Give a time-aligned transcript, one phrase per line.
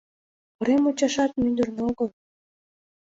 [0.57, 2.09] Корем мучашат мӱндырнӧ огыл.